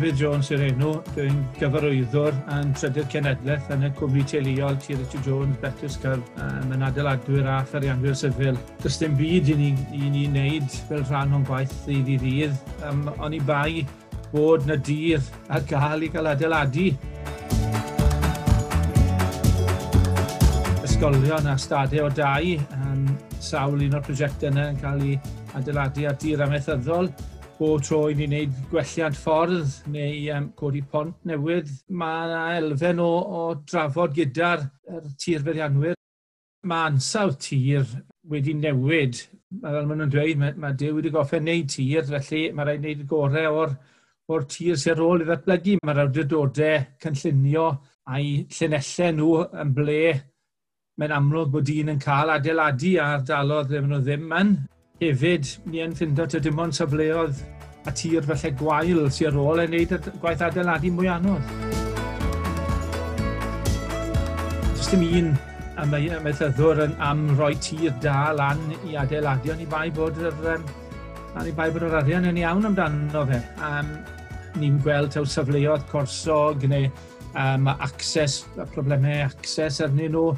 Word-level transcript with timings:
Dafydd 0.00 0.16
Jones 0.16 0.48
yw'r 0.48 0.62
enw. 0.64 0.90
Dwi'n 1.12 1.40
gyfarwyddwr 1.58 2.36
yn 2.54 2.70
trydydd 2.72 3.10
cenedlaeth 3.12 3.66
yn 3.74 3.82
y 3.84 3.88
cwmni 3.98 4.22
teuluol 4.30 4.78
T.R.T. 4.80 5.18
Jones, 5.26 5.58
Betis 5.60 5.98
Cyrf, 6.00 6.30
um, 6.40 6.70
yn 6.72 6.86
adeiladwyr 6.86 7.44
a 7.44 7.58
fferianwyr 7.68 8.14
sifil. 8.16 8.56
Does 8.80 8.96
dim 8.96 9.12
byd 9.18 9.50
i 9.52 9.56
ni, 9.58 9.66
i 9.92 10.08
ni 10.08 10.22
wneud 10.30 10.72
fel 10.88 11.04
rhan 11.10 11.34
o'n 11.36 11.44
gwaith 11.44 11.74
ddydd 11.84 12.08
i 12.14 12.16
ddydd. 12.22 12.54
Um, 12.88 13.02
o'n 13.18 13.36
i 13.36 13.42
bai 13.44 13.82
bod 14.30 14.64
na 14.70 14.78
dydd 14.88 15.28
ar 15.52 15.66
gael 15.68 16.06
i 16.06 16.08
gael 16.14 16.30
adeiladu. 16.30 16.86
Ysgolion 20.88 21.50
a 21.52 21.58
stadau 21.60 22.06
o 22.06 22.14
dau, 22.22 22.56
um, 22.78 23.04
sawl 23.36 23.84
un 23.84 24.00
o'r 24.00 24.08
prosiectau 24.08 24.48
yna 24.48 24.70
yn 24.72 24.80
cael 24.80 25.04
ei 25.10 25.20
adeiladu 25.60 26.08
ar 26.08 26.16
dir 26.24 26.46
amethyddol 26.46 27.12
bob 27.60 27.82
tro 27.84 28.06
i 28.08 28.14
ni 28.16 28.24
wneud 28.24 28.52
gwelliad 28.70 29.16
ffordd 29.20 29.72
neu 29.92 30.30
um, 30.32 30.46
codi 30.56 30.80
pont 30.92 31.26
newydd, 31.28 31.68
mae 31.92 32.22
yna 32.24 32.44
elfen 32.56 33.02
o, 33.04 33.08
o 33.10 33.42
drafod 33.68 34.14
gyda'r 34.16 34.62
er 34.96 35.10
feddianwyr. 35.44 35.98
Mae 36.70 36.86
ansawdd 36.88 37.36
tir 37.44 37.84
wedi 38.32 38.54
newid. 38.56 39.20
Fel 39.60 39.86
maen 39.90 40.00
nhw'n 40.00 40.14
dweud, 40.14 40.40
mae, 40.40 40.56
mae 40.62 40.78
Dyw 40.80 40.96
wedi 40.96 41.12
goffa 41.12 41.42
wneud 41.42 41.68
tir, 41.74 42.08
felly 42.08 42.42
mae 42.56 42.68
rhaid 42.68 42.80
wneud 42.84 43.04
y 43.04 43.08
gorau 43.12 43.60
o'r, 43.66 43.76
or 44.32 44.48
tir 44.48 44.80
sy'n 44.80 44.96
rôl 44.96 45.20
i 45.20 45.28
ddatblygu. 45.28 45.76
Mae'r 45.84 46.02
awdurdodau 46.06 46.82
cynllunio 47.04 47.68
a'i 48.08 48.34
llunellau 48.56 49.14
nhw 49.20 49.30
yn 49.66 49.76
ble 49.76 50.02
mae'n 51.00 51.16
amlwg 51.16 51.52
bod 51.52 51.76
un 51.76 51.92
yn 51.92 52.00
cael 52.08 52.32
adeiladu 52.38 52.96
ar 53.04 53.24
dalodd 53.28 53.68
ble 53.68 53.84
maen 53.84 53.96
nhw 53.98 54.04
ddim 54.08 54.36
yn 54.40 54.58
hefyd, 55.00 55.56
ni 55.68 55.84
yn 55.84 55.96
ffindo 55.96 56.28
ta 56.28 56.40
dim 56.40 56.60
ond 56.60 56.76
safleoedd 56.76 57.40
a 57.88 57.92
tir 57.96 58.24
felly 58.28 58.50
gwael 58.60 59.06
sy'n 59.12 59.30
ar 59.30 59.38
ôl 59.40 59.62
yn 59.64 59.76
y 59.78 59.84
gwaith 60.20 60.42
adeiladu 60.44 60.92
mwy 60.92 61.08
anodd. 61.12 61.54
Does 64.74 64.90
dim 64.92 65.06
un 65.06 65.30
ymwethyddwr 65.80 66.84
yn 66.84 66.96
am 67.04 67.24
roi 67.38 67.54
tir 67.64 67.94
da 68.04 68.30
lan 68.36 68.60
i 68.88 68.96
adeiladu, 69.00 69.54
ond 69.54 69.64
i 69.64 69.68
bai 69.70 69.88
bod 69.96 70.18
yr, 70.20 70.36
um, 70.54 70.66
i 71.46 71.54
bai 71.56 71.70
bod 71.72 71.86
yr 71.88 72.00
arian 72.02 72.28
yn 72.28 72.40
iawn 72.42 72.68
amdano 72.68 73.24
fe. 73.30 73.40
Um, 73.64 73.94
ni'n 74.60 74.80
gweld 74.84 75.14
taw 75.14 75.24
safleoedd 75.24 75.86
corsog 75.90 76.66
neu 76.68 76.88
um, 77.38 77.70
access, 77.72 78.44
problemau 78.74 79.24
access 79.24 79.80
arnyn 79.86 80.12
nhw. 80.16 80.32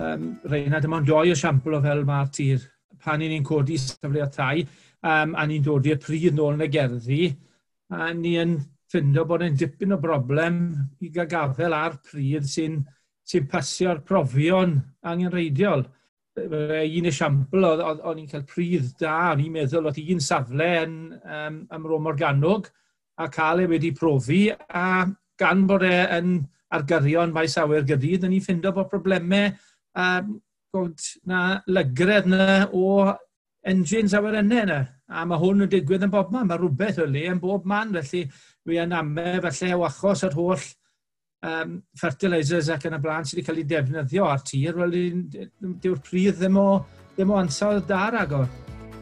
Um, 0.00 0.34
Reina, 0.48 0.80
dim 0.80 0.94
ond 0.96 1.08
doi 1.08 1.32
o 1.32 1.36
siampl 1.36 1.76
o 1.76 1.82
fel 1.84 2.06
mae'r 2.08 2.30
tir 2.36 2.62
pan 3.02 3.22
ni'n 3.22 3.46
codi 3.46 3.78
sefydliadau, 3.80 4.64
um, 5.02 5.34
a 5.34 5.46
ni'n 5.46 5.64
dod 5.64 5.88
i'r 5.88 6.00
pryd 6.02 6.36
nôl 6.36 6.58
yn 6.58 6.66
y 6.66 6.70
gerddi, 6.72 7.22
a 7.96 8.10
ni'n 8.14 8.58
ffindo 8.90 9.24
bod 9.26 9.44
e'n 9.46 9.56
dipyn 9.58 9.94
o 9.94 10.00
broblem 10.02 10.60
i 11.00 11.12
gael 11.14 11.30
gafel 11.30 11.76
ar 11.76 12.00
pryd 12.04 12.46
sy'n 12.48 12.80
sy 13.30 13.44
pasio'r 13.46 14.02
profion 14.06 14.74
angenreidiol. 15.06 15.84
Un 16.40 17.08
esiampl, 17.10 17.66
o'n 17.66 18.18
i'n 18.18 18.28
cael 18.30 18.46
pryd 18.48 18.92
da, 18.98 19.32
o'n 19.32 19.42
i'n 19.44 19.54
meddwl 19.54 19.90
oedd 19.90 19.98
un 20.14 20.22
safle 20.24 20.68
yn 20.84 20.94
um, 21.20 21.58
ym 21.76 21.86
Rome 21.86 22.10
Organog, 22.12 22.70
a 23.20 23.28
cael 23.32 23.64
ei 23.64 23.70
wedi 23.70 23.90
profi, 23.96 24.46
a 24.50 25.04
gan 25.40 25.66
bod 25.68 25.84
e'n 25.86 26.38
argyrion 26.74 27.34
maes 27.34 27.56
awyr 27.60 27.84
gydydd, 27.86 28.24
o'n 28.26 28.36
i'n 28.36 28.44
ffindo 28.44 28.72
bod 28.74 28.88
problemau 28.90 29.50
um, 29.98 30.38
bod 30.72 30.98
na 31.26 31.60
lygredd 31.66 32.28
na 32.30 32.66
o 32.72 33.12
engines 33.66 34.14
awyrennau 34.14 34.64
yna. 34.64 34.80
A 35.10 35.24
mae 35.26 35.40
hwn 35.42 35.66
yn 35.66 35.72
digwydd 35.72 36.06
yn 36.06 36.12
bob 36.12 36.30
man. 36.32 36.46
Mae 36.48 36.60
rhywbeth 36.60 37.00
o 37.02 37.08
le 37.08 37.26
yn 37.32 37.40
bob 37.42 37.66
man. 37.68 37.92
Felly 37.98 38.26
dwi 38.66 38.78
yn 38.84 38.94
amau 38.96 39.40
falle 39.46 39.72
o 39.76 39.84
achos 39.88 40.24
yr 40.28 40.36
holl 40.38 40.66
um, 41.46 41.76
fertilisers 42.00 42.70
ac 42.72 42.86
yn 42.88 42.98
y 42.98 43.02
blaen 43.02 43.26
sydd 43.26 43.40
wedi 43.40 43.46
cael 43.48 43.62
ei 43.62 43.68
defnyddio 43.74 44.28
ar 44.30 44.44
tir. 44.46 44.78
Wel, 44.78 44.96
dyw'r 45.82 46.02
pryd 46.06 46.38
ddim 46.38 46.60
o, 46.60 46.68
ddim 47.16 47.34
o 47.34 47.40
ansawdd 47.40 47.88
dar 47.90 48.18
agor 48.22 48.48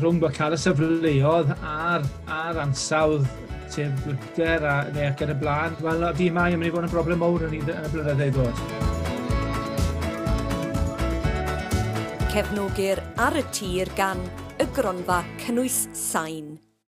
rhwng 0.00 0.20
bod 0.20 0.34
cael 0.36 0.56
y 0.56 0.60
sefleoedd 0.60 1.54
a'r, 1.62 2.06
ar 2.26 2.62
ansawdd 2.66 3.28
sef 3.70 3.94
gwyrder 4.04 4.66
a, 4.68 4.76
neu 4.94 5.06
ac 5.08 5.22
yn 5.24 5.34
y 5.34 5.38
blaen, 5.40 5.78
wel, 5.82 6.08
di 6.18 6.30
mae 6.34 6.54
yn 6.54 6.62
mynd 6.62 6.72
i 6.72 6.74
fod 6.74 6.88
yn 6.90 6.94
broblem 6.94 7.22
mawr 7.22 7.48
yn 7.48 7.60
y 7.60 7.62
blynyddoedd 7.64 8.40
ddod. 8.40 9.13
cefnogir 12.34 12.98
ar 13.22 13.36
y 13.38 13.44
tir 13.54 13.90
gan 13.94 14.18
y 14.58 14.66
gronfa 14.74 15.22
cynnwys 15.38 15.84
sain. 15.94 16.56